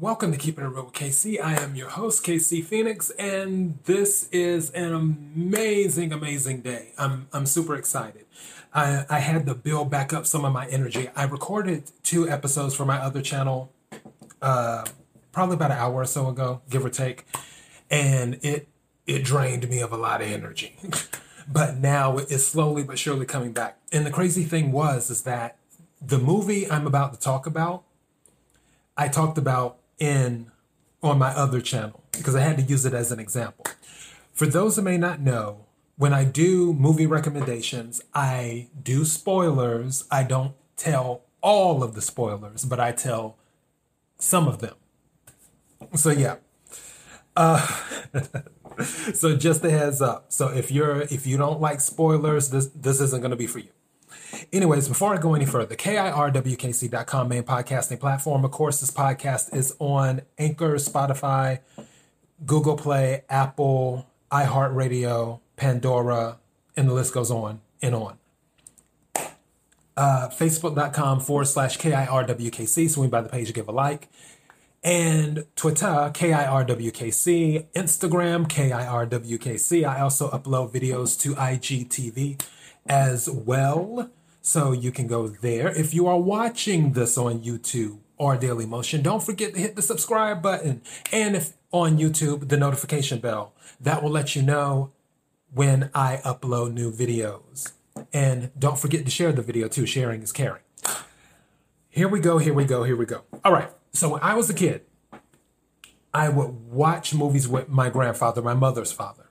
[0.00, 1.40] Welcome to Keeping It Real with KC.
[1.42, 6.92] I am your host, KC Phoenix, and this is an amazing, amazing day.
[6.98, 8.26] I'm I'm super excited.
[8.74, 11.08] I, I had to build back up some of my energy.
[11.16, 13.72] I recorded two episodes for my other channel,
[14.42, 14.84] uh,
[15.32, 17.24] probably about an hour or so ago, give or take,
[17.90, 18.68] and it
[19.06, 20.76] it drained me of a lot of energy.
[21.48, 23.78] but now it's slowly but surely coming back.
[23.90, 25.56] And the crazy thing was is that
[26.02, 27.84] the movie I'm about to talk about,
[28.94, 30.50] I talked about in
[31.02, 33.66] on my other channel because I had to use it as an example.
[34.32, 40.04] For those that may not know, when I do movie recommendations, I do spoilers.
[40.10, 43.38] I don't tell all of the spoilers, but I tell
[44.18, 44.74] some of them.
[45.94, 46.36] So yeah.
[47.34, 47.66] Uh,
[49.14, 50.32] so just a heads up.
[50.32, 53.58] So if you're if you don't like spoilers, this this isn't going to be for
[53.58, 53.70] you.
[54.52, 58.44] Anyways, before I go any further, KIRWKC.com main podcasting platform.
[58.44, 61.60] Of course, this podcast is on Anchor, Spotify,
[62.44, 66.38] Google Play, Apple, iHeartRadio, Pandora,
[66.76, 68.18] and the list goes on and on.
[69.96, 72.90] Uh, Facebook.com forward slash KIRWKC.
[72.90, 74.08] Swing by the page, give a like.
[74.84, 77.66] And Twitter, KIRWKC.
[77.74, 79.88] Instagram, KIRWKC.
[79.88, 82.40] I also upload videos to IGTV
[82.88, 84.10] as well.
[84.42, 85.68] So you can go there.
[85.68, 89.82] If you are watching this on YouTube or Daily Motion, don't forget to hit the
[89.82, 90.82] subscribe button.
[91.12, 93.52] And if on YouTube, the notification bell.
[93.80, 94.92] That will let you know
[95.52, 97.72] when I upload new videos.
[98.12, 99.86] And don't forget to share the video too.
[99.86, 100.62] Sharing is caring.
[101.88, 103.22] Here we go, here we go, here we go.
[103.44, 103.70] All right.
[103.92, 104.82] So when I was a kid,
[106.12, 109.28] I would watch movies with my grandfather, my mother's father,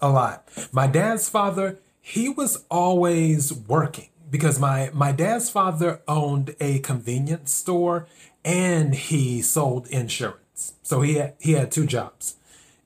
[0.00, 0.48] a lot.
[0.72, 7.54] My dad's father, he was always working because my my dad's father owned a convenience
[7.54, 8.06] store
[8.44, 10.74] and he sold insurance.
[10.82, 12.36] So he had, he had two jobs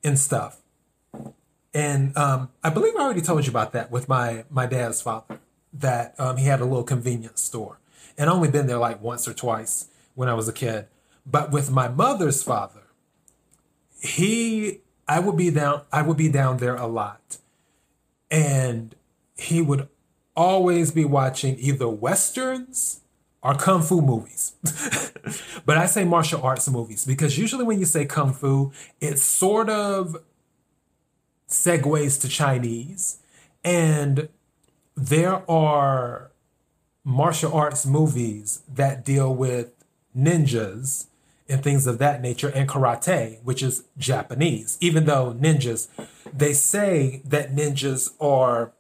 [0.05, 0.61] and stuff.
[1.75, 5.41] And um, I believe I already told you about that with my my dad's father
[5.73, 7.81] that um, he had a little convenience store
[8.17, 10.87] and only been there like once or twice when I was a kid.
[11.27, 12.85] But with my mother's father,
[14.01, 14.79] he
[15.09, 17.39] I would be down I would be down there a lot.
[18.31, 18.95] And
[19.39, 19.89] he would
[20.37, 23.01] always be watching either westerns
[23.43, 24.55] or kung fu movies.
[25.65, 29.71] but I say martial arts movies because usually when you say kung fu, it sort
[29.71, 30.17] of
[31.49, 33.21] segues to Chinese.
[33.65, 34.29] And
[34.97, 36.31] there are
[37.05, 39.71] martial arts movies that deal with
[40.17, 41.07] ninjas
[41.49, 44.77] and things of that nature and karate, which is Japanese.
[44.81, 45.89] Even though ninjas,
[46.33, 48.73] they say that ninjas are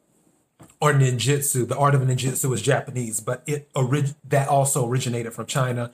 [0.81, 1.67] or ninjutsu.
[1.67, 5.93] The art of ninjutsu is Japanese, but it orig- that also originated from China.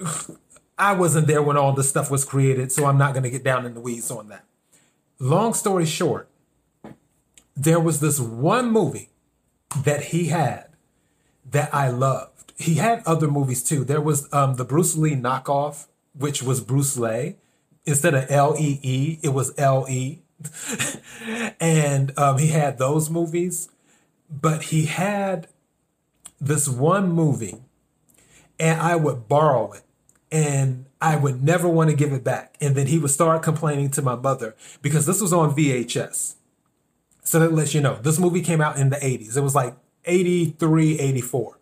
[0.78, 3.44] I wasn't there when all this stuff was created, so I'm not going to get
[3.44, 4.44] down in the weeds on that.
[5.20, 6.28] Long story short,
[7.56, 9.10] there was this one movie
[9.84, 10.66] that he had
[11.48, 12.52] that I loved.
[12.56, 13.84] He had other movies too.
[13.84, 17.36] There was um, the Bruce Lee knockoff, which was Bruce Lee.
[17.86, 20.22] Instead of L E E, it was L E.
[21.60, 23.68] and um, he had those movies
[24.30, 25.48] but he had
[26.40, 27.56] this one movie
[28.58, 29.82] and I would borrow it
[30.30, 32.56] and I would never want to give it back.
[32.60, 36.34] And then he would start complaining to my mother because this was on VHS.
[37.22, 39.36] So that lets you know this movie came out in the 80s.
[39.36, 41.58] It was like 83, 84.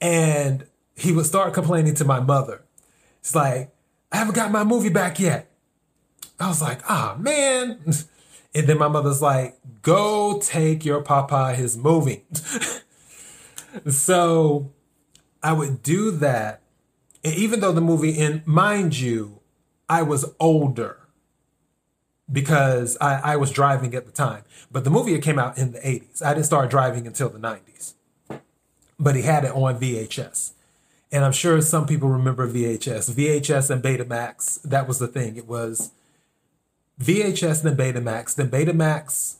[0.00, 2.62] And he would start complaining to my mother.
[3.20, 3.72] It's like,
[4.12, 5.50] I haven't got my movie back yet.
[6.38, 7.80] I was like, ah, oh, man.
[8.54, 12.24] And then my mother's like, go take your papa his movie.
[13.88, 14.70] so
[15.42, 16.60] I would do that.
[17.24, 19.40] And even though the movie, and mind you,
[19.88, 20.98] I was older
[22.30, 24.44] because I, I was driving at the time.
[24.70, 26.22] But the movie came out in the 80s.
[26.22, 27.94] I didn't start driving until the 90s.
[28.98, 30.52] But he had it on VHS.
[31.12, 33.10] And I'm sure some people remember VHS.
[33.10, 35.36] VHS and Betamax, that was the thing.
[35.36, 35.92] It was
[37.00, 38.34] VHS, then Betamax.
[38.34, 39.36] Then Betamax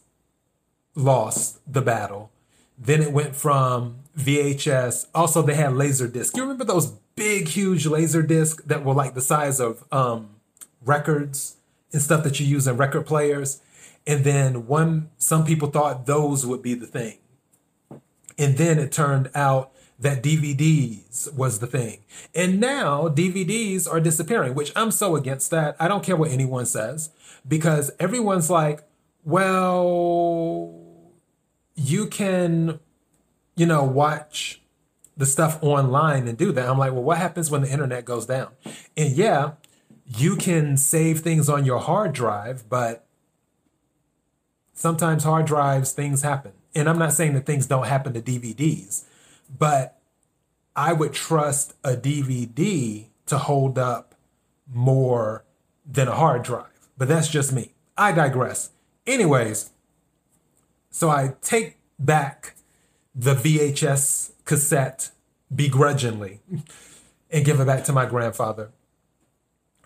[0.94, 2.30] lost the battle.
[2.78, 5.06] Then it went from VHS.
[5.14, 6.36] Also, they had laser disc.
[6.36, 10.30] You remember those big, huge laser discs that were like the size of um,
[10.84, 11.56] records
[11.92, 13.60] and stuff that you use in record players.
[14.06, 17.18] And then one, some people thought those would be the thing.
[18.36, 22.00] And then it turned out that DVDs was the thing.
[22.34, 25.76] And now DVDs are disappearing, which I'm so against that.
[25.78, 27.10] I don't care what anyone says
[27.46, 28.82] because everyone's like,
[29.24, 30.80] well,
[31.74, 32.80] you can,
[33.56, 34.60] you know, watch
[35.16, 36.68] the stuff online and do that.
[36.68, 38.48] I'm like, well, what happens when the internet goes down?
[38.96, 39.52] And yeah,
[40.06, 43.06] you can save things on your hard drive, but
[44.72, 46.52] sometimes hard drives, things happen.
[46.74, 49.04] And I'm not saying that things don't happen to DVDs,
[49.56, 49.98] but
[50.76, 54.14] I would trust a DVD to hold up
[54.72, 55.44] more
[55.86, 56.88] than a hard drive.
[56.96, 57.72] But that's just me.
[57.96, 58.70] I digress.
[59.06, 59.70] Anyways,
[60.90, 62.54] so I take back
[63.14, 65.10] the VHS cassette
[65.54, 66.40] begrudgingly
[67.30, 68.70] and give it back to my grandfather.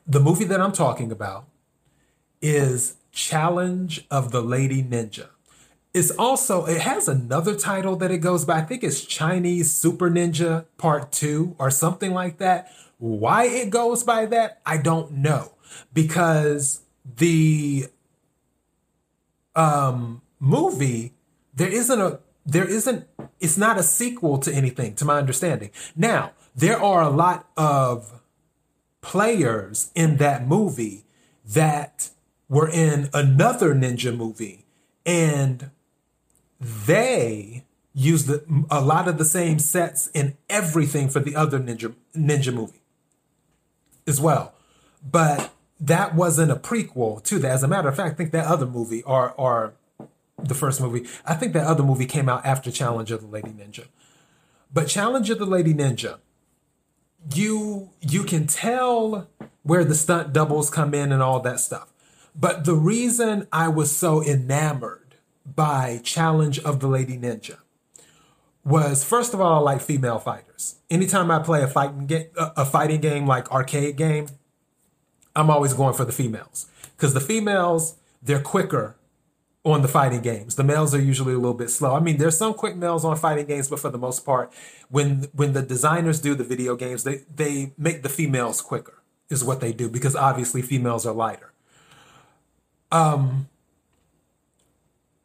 [0.06, 1.46] The movie that I'm talking about
[2.40, 5.28] is Challenge of the Lady Ninja.
[5.98, 8.58] It's also, it has another title that it goes by.
[8.58, 12.70] I think it's Chinese Super Ninja Part 2 or something like that.
[12.98, 15.54] Why it goes by that, I don't know.
[15.92, 16.82] Because
[17.16, 17.86] the
[19.56, 21.14] um, movie,
[21.52, 23.04] there isn't a there isn't
[23.40, 28.22] it's not a sequel to anything to my understanding now there are a lot of
[29.02, 31.04] players in that movie
[31.44, 32.08] that
[32.48, 34.64] were in another ninja movie
[35.04, 35.70] and
[36.60, 37.64] they
[37.94, 42.52] used the, a lot of the same sets and everything for the other ninja ninja
[42.52, 42.82] movie
[44.06, 44.54] as well
[45.08, 48.46] but that wasn't a prequel to that as a matter of fact i think that
[48.46, 49.74] other movie or or
[50.42, 51.06] the first movie.
[51.24, 53.86] I think that other movie came out after Challenge of the Lady Ninja.
[54.72, 56.18] But Challenge of the Lady Ninja,
[57.34, 59.28] you you can tell
[59.62, 61.92] where the stunt doubles come in and all that stuff.
[62.34, 65.07] But the reason I was so enamored
[65.54, 67.58] by Challenge of the Lady Ninja
[68.64, 70.76] was first of all, like female fighters.
[70.90, 74.26] Anytime I play a fighting game, a fighting game like arcade game,
[75.34, 76.66] I'm always going for the females
[76.96, 78.96] because the females they're quicker
[79.64, 80.56] on the fighting games.
[80.56, 81.94] The males are usually a little bit slow.
[81.94, 84.52] I mean, there's some quick males on fighting games, but for the most part,
[84.88, 89.44] when when the designers do the video games, they they make the females quicker is
[89.44, 91.52] what they do because obviously females are lighter.
[92.90, 93.48] Um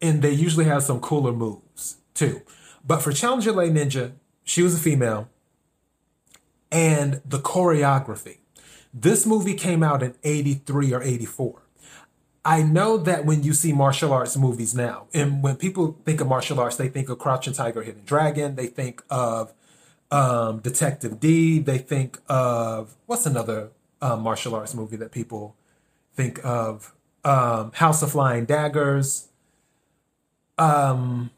[0.03, 2.41] and they usually have some cooler moves too.
[2.85, 4.11] But for Challenger Lay Ninja,
[4.44, 5.29] she was a female
[6.71, 8.38] and the choreography.
[8.94, 11.61] This movie came out in 83 or 84.
[12.45, 16.27] I know that when you see martial arts movies now, and when people think of
[16.27, 18.55] martial arts, they think of Crouching Tiger, Hidden Dragon.
[18.55, 19.53] They think of
[20.11, 21.59] um, Detective Dee.
[21.59, 23.69] They think of what's another
[24.01, 25.55] um, martial arts movie that people
[26.13, 26.94] think of?
[27.23, 29.29] Um, House of Flying Daggers.
[30.57, 31.31] Um,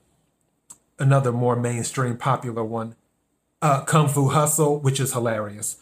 [1.00, 2.95] another more mainstream popular one,
[3.62, 5.77] uh, Kung Fu Hustle, which is hilarious.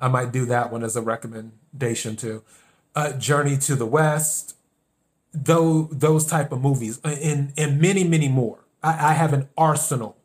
[0.00, 2.42] I might do that one as a recommendation too.
[2.94, 4.56] Uh, Journey to the West,
[5.32, 8.60] those those type of movies and and many many more.
[8.82, 10.16] I, I have an arsenal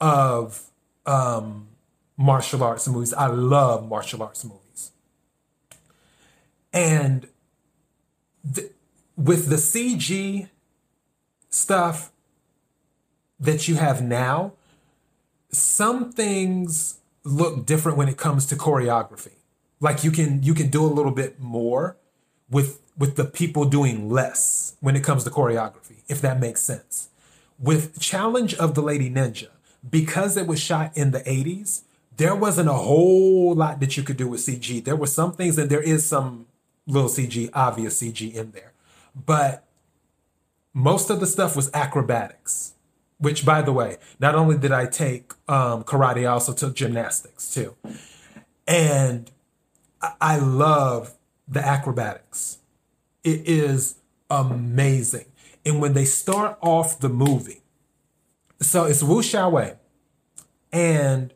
[0.00, 0.70] of
[1.06, 1.68] um,
[2.16, 3.14] martial arts movies.
[3.14, 4.92] I love martial arts movies,
[6.72, 7.28] and
[8.52, 8.72] th-
[9.16, 10.48] with the CG
[11.58, 12.12] stuff
[13.40, 14.52] that you have now,
[15.50, 19.36] some things look different when it comes to choreography.
[19.80, 21.96] Like you can you can do a little bit more
[22.50, 27.10] with with the people doing less when it comes to choreography, if that makes sense.
[27.58, 29.48] With Challenge of the Lady Ninja,
[29.88, 31.82] because it was shot in the 80s,
[32.16, 34.84] there wasn't a whole lot that you could do with CG.
[34.84, 36.46] There were some things, and there is some
[36.86, 38.72] little CG, obvious CG in there.
[39.14, 39.67] But
[40.74, 42.74] most of the stuff was acrobatics,
[43.18, 47.52] which, by the way, not only did I take um, karate, I also took gymnastics
[47.52, 47.74] too.
[48.66, 49.30] And
[50.20, 51.14] I love
[51.48, 52.58] the acrobatics.
[53.24, 53.96] It is
[54.30, 55.26] amazing.
[55.64, 57.62] And when they start off the movie,
[58.60, 59.76] so it's Wu Xiaowei,
[60.72, 61.32] and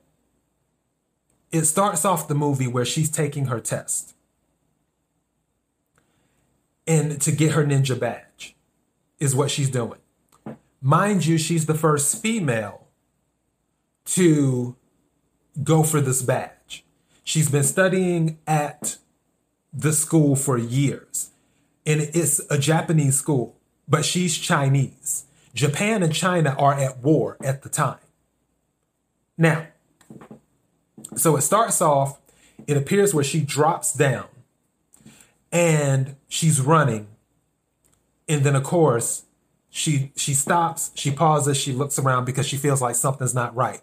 [1.50, 4.14] it starts off the movie where she's taking her test
[6.86, 8.24] and to get her ninja badge
[9.22, 10.00] is what she's doing.
[10.80, 12.88] Mind you, she's the first female
[14.04, 14.74] to
[15.62, 16.84] go for this badge.
[17.22, 18.98] She's been studying at
[19.72, 21.30] the school for years.
[21.86, 25.24] And it's a Japanese school, but she's Chinese.
[25.54, 27.98] Japan and China are at war at the time.
[29.38, 29.68] Now,
[31.16, 32.18] so it starts off,
[32.66, 34.26] it appears where she drops down
[35.52, 37.06] and she's running.
[38.32, 39.24] And then of course,
[39.68, 43.82] she she stops, she pauses, she looks around because she feels like something's not right.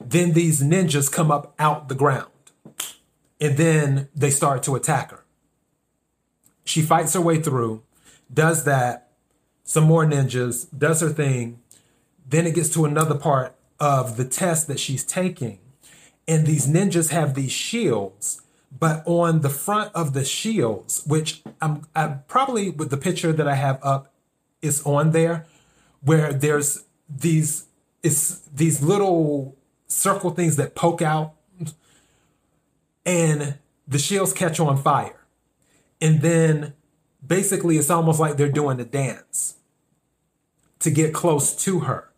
[0.00, 2.30] Then these ninjas come up out the ground
[3.38, 5.24] and then they start to attack her.
[6.64, 7.82] She fights her way through,
[8.32, 9.12] does that,
[9.64, 11.60] some more ninjas, does her thing.
[12.26, 15.58] Then it gets to another part of the test that she's taking.
[16.26, 18.40] And these ninjas have these shields,
[18.78, 23.46] but on the front of the shields, which I'm, I'm probably with the picture that
[23.46, 24.12] I have up
[24.62, 25.46] is on there,
[26.00, 27.66] where there's these
[28.02, 31.34] it's these little circle things that poke out
[33.06, 35.24] and the shields catch on fire.
[36.00, 36.74] And then
[37.26, 39.56] basically it's almost like they're doing a dance
[40.80, 42.10] to get close to her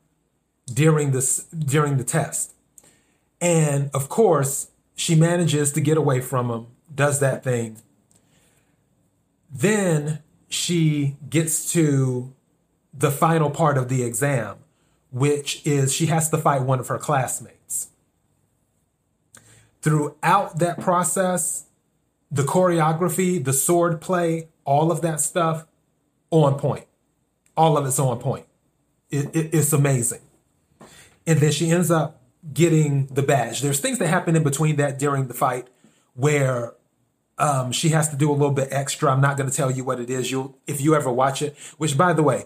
[0.73, 2.55] during this during the test.
[3.41, 7.77] And of course, she manages to get away from him, does that thing.
[9.51, 12.35] Then she gets to
[12.93, 14.57] the final part of the exam,
[15.11, 17.91] which is she has to fight one of her classmates.
[19.83, 21.67] Throughout that process,
[22.31, 25.67] the choreography, the sword play, all of that stuff
[26.31, 26.87] on point.
[27.55, 28.47] All of it's on point.
[29.11, 30.21] It, it, it's amazing.
[31.27, 32.21] And then she ends up
[32.53, 33.61] getting the badge.
[33.61, 35.69] There's things that happen in between that during the fight
[36.15, 36.75] where
[37.39, 39.11] um, she has to do a little bit extra.
[39.11, 40.31] I'm not going to tell you what it is.
[40.31, 41.57] You'll if you ever watch it.
[41.77, 42.45] Which, by the way,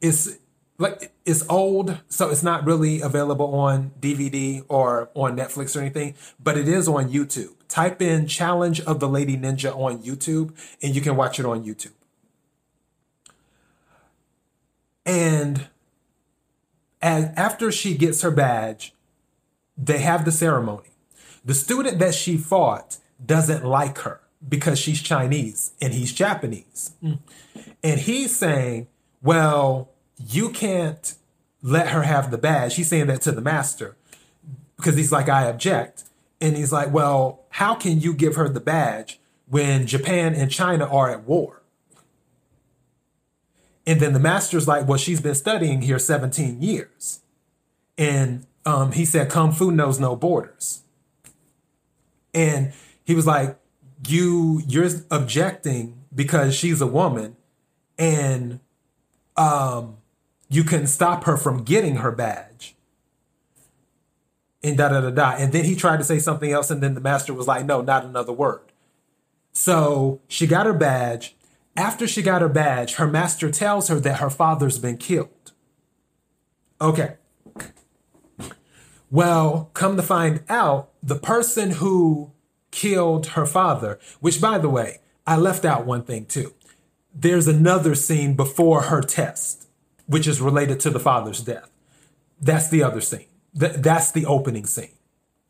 [0.00, 0.38] is
[0.78, 6.14] like it's old, so it's not really available on DVD or on Netflix or anything,
[6.42, 7.54] but it is on YouTube.
[7.68, 11.64] Type in Challenge of the Lady Ninja on YouTube and you can watch it on
[11.64, 11.92] YouTube.
[15.06, 15.68] And
[17.00, 18.94] as, after she gets her badge,
[19.76, 20.88] they have the ceremony.
[21.44, 26.92] The student that she fought doesn't like her because she's Chinese and he's Japanese.
[27.02, 27.18] Mm.
[27.82, 28.88] And he's saying,
[29.22, 31.14] well, you can't
[31.62, 32.76] let her have the badge.
[32.76, 33.96] He's saying that to the master
[34.76, 36.04] because he's like, I object.
[36.40, 40.86] And he's like, well, how can you give her the badge when Japan and China
[40.86, 41.62] are at war?
[43.86, 47.20] And then the master's like, well, she's been studying here 17 years.
[47.98, 50.82] And um, he said, Kung Fu knows no borders.
[52.34, 52.72] And
[53.04, 53.58] he was like,
[54.06, 57.36] you, you're objecting because she's a woman
[57.98, 58.60] and
[59.36, 59.98] um,
[60.48, 62.74] you can stop her from getting her badge.
[64.62, 65.34] And da da da da.
[65.38, 67.80] And then he tried to say something else, and then the master was like, no,
[67.80, 68.72] not another word.
[69.52, 71.36] So she got her badge.
[71.76, 75.52] After she got her badge, her master tells her that her father's been killed.
[76.80, 77.16] Okay.
[79.12, 82.32] Well, come to find out, the person who
[82.70, 86.54] killed her father, which by the way, I left out one thing too.
[87.14, 89.68] There's another scene before her test
[90.06, 91.70] which is related to the father's death.
[92.40, 93.26] That's the other scene.
[93.58, 94.96] Th- that's the opening scene,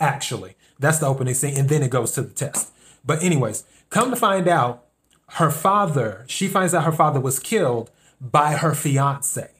[0.00, 0.56] actually.
[0.80, 1.56] That's the opening scene.
[1.56, 2.72] And then it goes to the test.
[3.04, 4.86] But, anyways, come to find out,
[5.34, 9.50] her father, she finds out her father was killed by her fiance.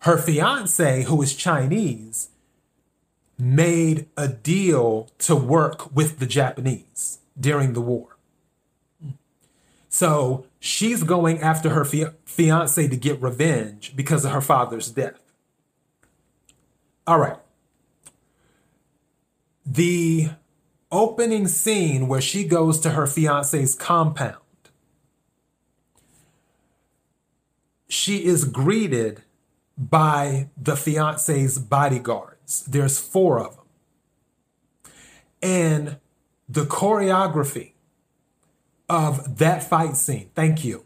[0.00, 2.30] Her fiance, who is Chinese,
[3.38, 8.16] made a deal to work with the Japanese during the war.
[9.88, 15.20] So she's going after her fiance to get revenge because of her father's death.
[17.06, 17.36] All right.
[19.66, 20.30] The
[20.90, 24.36] opening scene where she goes to her fiance's compound,
[27.88, 29.22] she is greeted
[29.76, 32.31] by the fiance's bodyguards.
[32.68, 33.64] There's four of them.
[35.42, 35.96] And
[36.48, 37.72] the choreography
[38.88, 40.30] of that fight scene.
[40.34, 40.84] Thank you.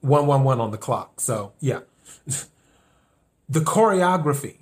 [0.00, 1.20] 111 on the clock.
[1.20, 1.80] So, yeah.
[3.48, 4.56] the choreography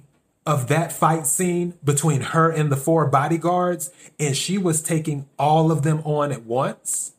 [0.44, 5.70] of that fight scene between her and the four bodyguards, and she was taking all
[5.70, 7.12] of them on at once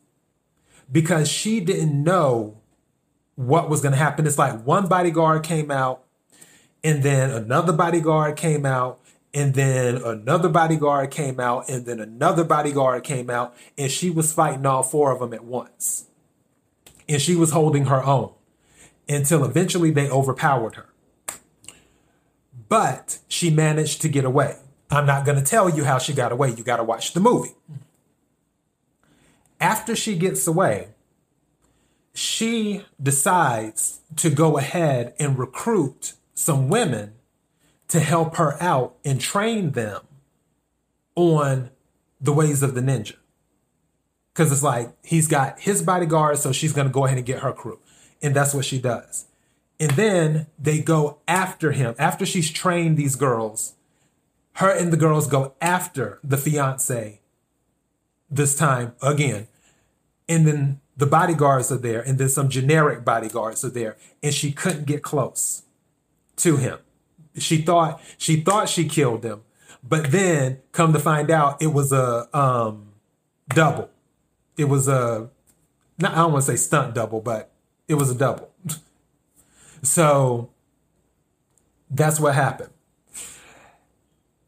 [0.90, 2.60] because she didn't know
[3.36, 4.26] what was going to happen.
[4.26, 6.04] It's like one bodyguard came out,
[6.82, 9.00] and then another bodyguard came out,
[9.32, 14.32] and then another bodyguard came out, and then another bodyguard came out, and she was
[14.32, 16.06] fighting all four of them at once.
[17.08, 18.32] And she was holding her own
[19.08, 20.86] until eventually they overpowered her.
[22.68, 24.56] But she managed to get away.
[24.90, 26.50] I'm not going to tell you how she got away.
[26.50, 27.54] You got to watch the movie.
[29.60, 30.88] After she gets away,
[32.14, 37.12] she decides to go ahead and recruit some women
[37.88, 40.00] to help her out and train them
[41.14, 41.70] on
[42.20, 43.16] the ways of the ninja.
[44.32, 47.40] Because it's like he's got his bodyguard, so she's going to go ahead and get
[47.40, 47.78] her crew.
[48.22, 49.26] And that's what she does.
[49.78, 51.94] And then they go after him.
[51.98, 53.74] After she's trained these girls,
[54.54, 57.20] her and the girls go after the fiance
[58.30, 59.46] this time again.
[60.28, 63.96] And then the bodyguards are there, and then some generic bodyguards are there.
[64.22, 65.64] And she couldn't get close
[66.42, 66.78] to him
[67.38, 69.42] she thought she thought she killed him,
[69.82, 72.92] but then come to find out it was a um,
[73.48, 73.90] double.
[74.56, 75.30] It was a
[75.98, 77.52] not I don't want to say stunt double, but
[77.88, 78.50] it was a double.
[79.82, 80.50] so
[81.90, 82.70] that's what happened.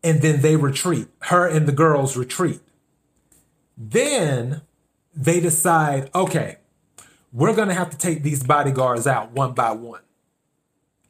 [0.04, 1.08] And then they retreat.
[1.20, 2.60] Her and the girls retreat.
[3.76, 4.62] Then
[5.14, 6.56] they decide, okay,
[7.32, 10.00] we're going to have to take these bodyguards out one by one.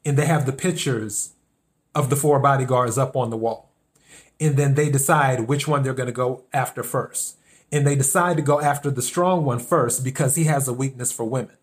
[0.05, 1.33] And they have the pictures
[1.95, 3.71] of the four bodyguards up on the wall.
[4.39, 7.37] And then they decide which one they're going to go after first.
[7.71, 11.11] And they decide to go after the strong one first because he has a weakness
[11.11, 11.57] for women.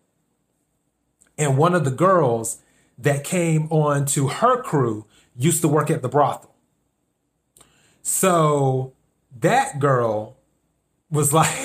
[1.37, 2.61] And one of the girls
[2.97, 5.05] that came on to her crew
[5.35, 6.53] used to work at the brothel.
[8.01, 8.93] So
[9.39, 10.37] that girl
[11.09, 11.55] was like,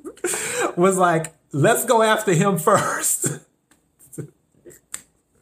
[0.76, 3.40] was like, let's go after him first.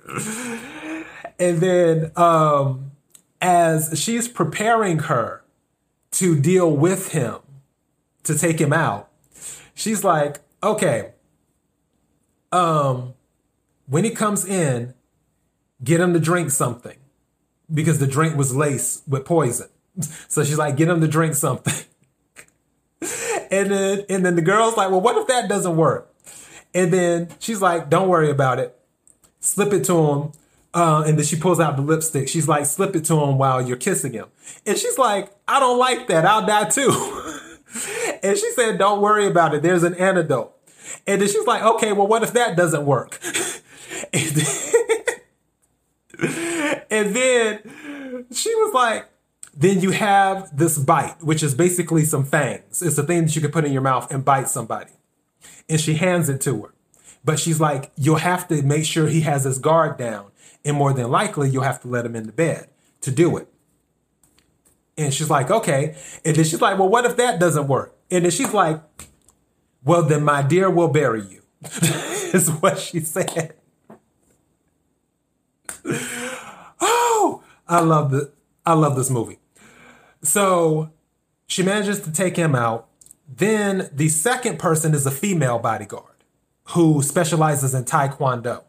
[1.38, 2.92] and then um,
[3.40, 5.42] as she's preparing her
[6.12, 7.36] to deal with him,
[8.25, 9.10] to take him out,
[9.75, 11.12] she's like, okay,
[12.52, 13.14] um,
[13.86, 14.94] when he comes in,
[15.82, 16.96] get him to drink something
[17.72, 19.68] because the drink was laced with poison.
[20.28, 21.72] So she's like, get him to drink something.
[23.50, 26.14] and then and then the girl's like, well, what if that doesn't work?
[26.75, 28.75] And then she's like, don't worry about it.
[29.40, 30.33] Slip it to him.
[30.75, 32.28] Uh, and then she pulls out the lipstick.
[32.28, 34.26] She's like, slip it to him while you're kissing him.
[34.66, 36.26] And she's like, I don't like that.
[36.26, 36.90] I'll die too.
[38.23, 39.62] and she said, don't worry about it.
[39.62, 40.52] There's an antidote.
[41.07, 43.19] And then she's like, okay, well, what if that doesn't work?
[44.12, 44.83] and, then,
[46.90, 49.09] and then she was like,
[49.57, 52.83] then you have this bite, which is basically some fangs.
[52.83, 54.93] It's a thing that you can put in your mouth and bite somebody.
[55.69, 56.75] And she hands it to her.
[57.26, 60.30] But she's like, you'll have to make sure he has his guard down.
[60.64, 62.68] And more than likely, you'll have to let him in the bed
[63.00, 63.49] to do it.
[64.97, 65.97] And she's like, okay.
[66.25, 67.97] And then she's like, well, what if that doesn't work?
[68.12, 68.80] And then she's like,
[69.85, 71.42] well, then my dear will bury you,
[72.33, 73.54] is what she said.
[76.80, 78.32] oh, I love the
[78.65, 79.39] I love this movie.
[80.23, 80.93] So
[81.49, 82.89] she manages to take him out.
[83.28, 86.16] Then the second person is a female bodyguard
[86.71, 88.65] who specializes in Taekwondo.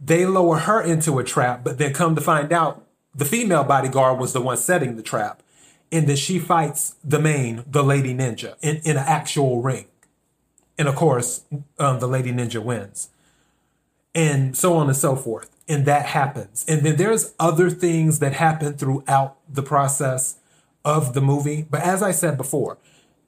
[0.00, 4.18] They lower her into a trap, but then come to find out the female bodyguard
[4.18, 5.42] was the one setting the trap.
[5.90, 9.86] And then she fights the main, the lady ninja, in, in an actual ring.
[10.76, 11.44] And of course,
[11.78, 13.08] um, the lady ninja wins.
[14.14, 16.64] And so on and so forth and that happens.
[16.66, 20.36] And then there's other things that happen throughout the process
[20.84, 21.66] of the movie.
[21.68, 22.78] But as I said before,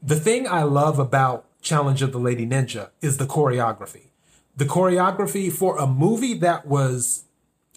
[0.03, 4.09] the thing I love about Challenge of the Lady Ninja is the choreography.
[4.57, 7.25] The choreography for a movie that was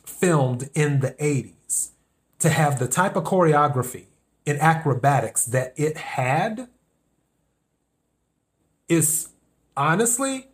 [0.05, 1.91] filmed in the 80s
[2.39, 4.05] to have the type of choreography
[4.45, 6.67] and acrobatics that it had
[8.89, 9.29] is
[9.77, 10.47] honestly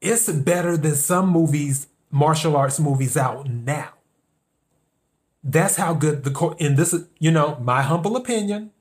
[0.00, 3.90] it's better than some movies martial arts movies out now.
[5.42, 6.60] That's how good the court.
[6.60, 8.72] And this is, you know, my humble opinion.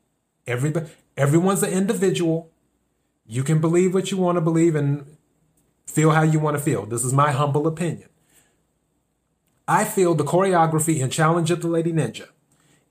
[0.47, 2.49] Everybody, everyone's an individual.
[3.25, 5.17] You can believe what you want to believe and
[5.87, 6.85] feel how you want to feel.
[6.85, 8.09] This is my humble opinion.
[9.67, 12.27] I feel the choreography in Challenge of the Lady Ninja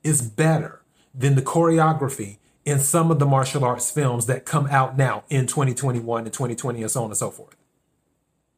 [0.03, 0.81] is better
[1.13, 5.47] than the choreography in some of the martial arts films that come out now in
[5.47, 7.55] 2021 and 2020 and so on and so forth.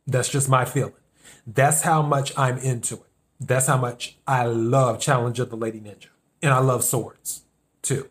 [0.08, 0.94] That's just my feeling.
[1.46, 3.02] That's how much I'm into it.
[3.40, 6.08] That's how much I love Challenge of the Lady Ninja.
[6.42, 7.44] And I love swords
[7.82, 8.10] too.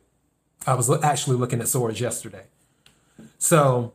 [0.66, 2.44] I was actually looking at swords yesterday.
[3.38, 3.92] So,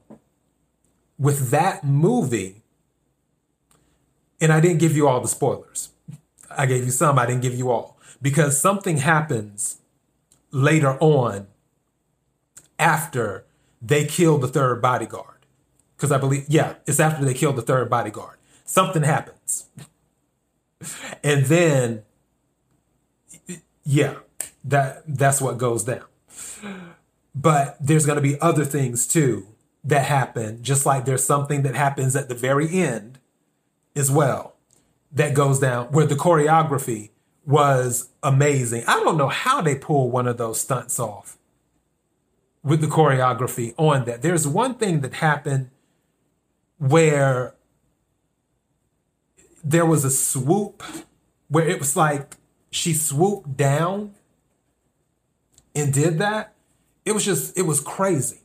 [1.17, 2.61] with that movie,
[4.39, 5.89] and I didn't give you all the spoilers.
[6.49, 7.97] I gave you some, I didn't give you all.
[8.21, 9.77] Because something happens
[10.51, 11.47] later on
[12.77, 13.45] after
[13.81, 15.45] they kill the third bodyguard.
[15.95, 18.37] Because I believe, yeah, it's after they kill the third bodyguard
[18.71, 19.65] something happens.
[21.23, 22.03] And then
[23.83, 24.15] yeah,
[24.63, 26.05] that that's what goes down.
[27.33, 29.47] But there's going to be other things too
[29.83, 33.19] that happen, just like there's something that happens at the very end
[33.95, 34.55] as well
[35.11, 37.09] that goes down where the choreography
[37.45, 38.83] was amazing.
[38.87, 41.37] I don't know how they pull one of those stunts off
[42.63, 44.21] with the choreography on that.
[44.21, 45.69] There's one thing that happened
[46.77, 47.55] where
[49.63, 50.83] there was a swoop
[51.47, 52.37] where it was like
[52.69, 54.15] she swooped down
[55.75, 56.53] and did that.
[57.05, 58.41] It was just, it was crazy.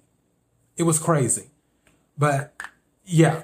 [0.76, 1.50] It was crazy.
[2.18, 2.54] But
[3.04, 3.42] yeah,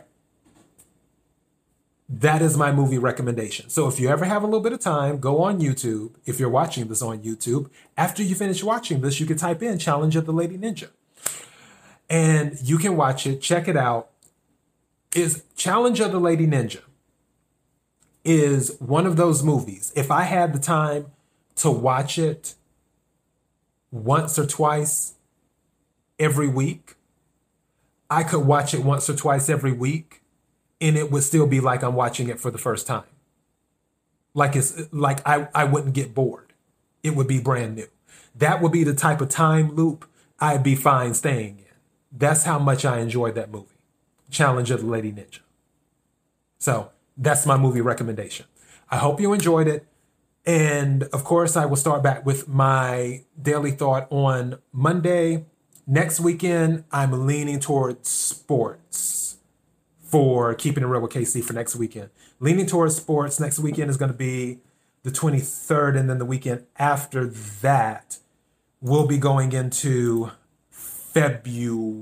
[2.08, 3.70] that is my movie recommendation.
[3.70, 6.14] So if you ever have a little bit of time, go on YouTube.
[6.26, 9.78] If you're watching this on YouTube, after you finish watching this, you can type in
[9.78, 10.90] Challenge of the Lady Ninja.
[12.10, 14.10] And you can watch it, check it out.
[15.14, 16.82] Is Challenge of the Lady Ninja
[18.24, 19.92] is one of those movies.
[19.96, 21.06] If I had the time
[21.56, 22.54] to watch it
[23.92, 25.14] once or twice
[26.18, 26.96] every week,
[28.10, 30.22] I could watch it once or twice every week
[30.80, 33.04] and it would still be like I'm watching it for the first time.
[34.34, 36.52] Like it's like I, I wouldn't get bored.
[37.02, 37.86] It would be brand new.
[38.34, 40.08] That would be the type of time loop
[40.40, 41.64] I'd be fine staying in.
[42.10, 43.68] That's how much I enjoyed that movie.
[44.30, 45.38] Challenge of the Lady Ninja.
[46.58, 48.46] So that's my movie recommendation.
[48.90, 49.86] I hope you enjoyed it.
[50.44, 55.44] And of course, I will start back with my daily thought on Monday.
[55.86, 59.36] Next weekend, I'm leaning towards sports
[60.00, 62.10] for keeping it real with KC for next weekend.
[62.40, 64.58] Leaning towards sports next weekend is going to be
[65.04, 68.18] the 23rd, and then the weekend after that,
[68.80, 70.30] we'll be going into
[70.70, 72.00] February.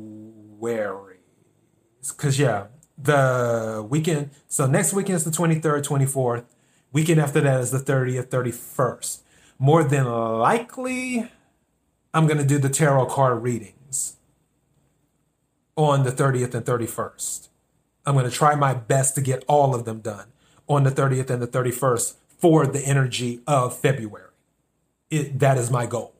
[2.09, 2.66] Because, yeah,
[2.98, 6.44] the weekend, so next weekend is the 23rd, 24th.
[6.92, 9.20] Weekend after that is the 30th, 31st.
[9.59, 11.31] More than likely,
[12.12, 14.16] I'm going to do the tarot card readings
[15.76, 17.48] on the 30th and 31st.
[18.05, 20.29] I'm going to try my best to get all of them done
[20.66, 24.31] on the 30th and the 31st for the energy of February.
[25.11, 26.14] It, that is my goal.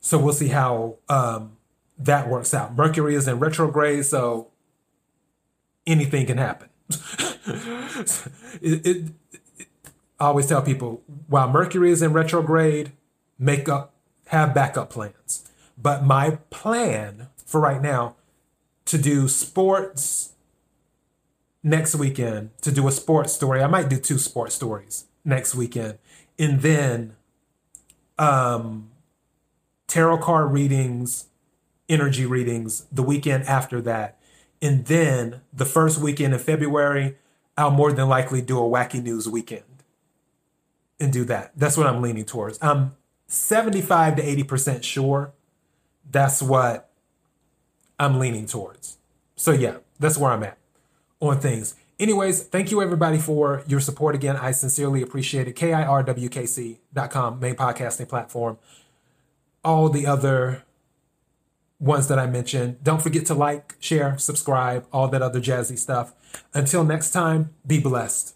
[0.00, 1.56] So we'll see how um,
[1.98, 2.74] that works out.
[2.74, 4.48] Mercury is in retrograde, so
[5.86, 6.68] anything can happen.
[8.60, 9.04] it, it,
[10.20, 12.92] I always tell people while Mercury is in retrograde,
[13.38, 13.94] make up,
[14.26, 15.50] have backup plans.
[15.78, 18.16] But my plan for right now
[18.84, 20.34] to do sports
[21.62, 23.62] next weekend to do a sports story.
[23.62, 25.98] I might do two sports stories next weekend.
[26.38, 27.16] And then
[28.18, 28.90] um,
[29.86, 31.26] tarot card readings,
[31.88, 34.18] energy readings the weekend after that.
[34.60, 37.16] And then the first weekend in February,
[37.56, 39.64] I'll more than likely do a wacky news weekend
[41.00, 41.52] and do that.
[41.56, 42.58] That's what I'm leaning towards.
[42.62, 45.32] I'm 75 to 80% sure
[46.10, 46.90] that's what
[47.98, 48.98] I'm leaning towards.
[49.36, 50.58] So, yeah, that's where I'm at
[51.20, 51.74] on things.
[51.98, 54.36] Anyways, thank you everybody for your support again.
[54.36, 55.56] I sincerely appreciate it.
[55.56, 58.58] KIRWKC.com, main podcasting platform.
[59.62, 60.64] All the other
[61.78, 62.82] ones that I mentioned.
[62.84, 66.12] Don't forget to like, share, subscribe, all that other jazzy stuff.
[66.54, 68.34] Until next time, be blessed.